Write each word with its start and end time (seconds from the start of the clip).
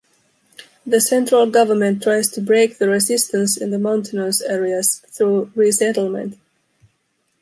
The 0.83 0.99
central 0.99 1.45
government 1.51 2.01
tries 2.01 2.27
to 2.31 2.41
break 2.41 2.79
the 2.79 2.89
resistance 2.89 3.55
in 3.55 3.69
the 3.69 3.77
mountainous 3.77 4.41
areas 4.41 5.03
through 5.09 5.51
resettlement. 5.53 6.39